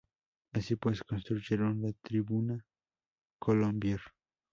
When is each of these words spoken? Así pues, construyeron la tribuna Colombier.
Así 0.53 0.77
pues, 0.77 1.03
construyeron 1.03 1.79
la 1.83 1.93
tribuna 2.01 2.65
Colombier. 3.37 3.99